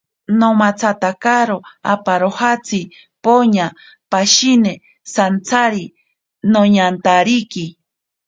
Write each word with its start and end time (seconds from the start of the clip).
Namatsatakaro 0.39 1.57
aparojatsini, 1.93 2.95
poña 3.23 3.67
pashine 4.11 4.73
santsari 5.13 5.85
nañantariki. 6.51 7.65